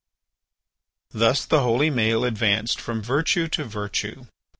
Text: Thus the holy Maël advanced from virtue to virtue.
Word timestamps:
Thus 1.11 1.45
the 1.45 1.59
holy 1.61 1.91
Maël 1.91 2.27
advanced 2.27 2.81
from 2.81 3.03
virtue 3.03 3.47
to 3.49 3.63
virtue. 3.63 4.25